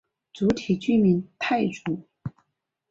[0.33, 2.07] 主体居民傣族。